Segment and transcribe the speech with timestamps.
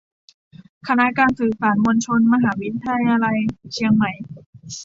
[0.87, 3.37] คณะการสื่อสารมวลชน มหาวิทยาลัย
[3.73, 4.11] เชียงใหม่